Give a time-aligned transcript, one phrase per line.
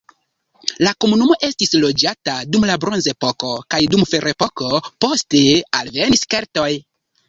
[0.87, 5.49] La komunumo estis loĝata dum la bronzepoko kaj dum ferepoko, poste
[5.83, 6.73] alvenis keltoj.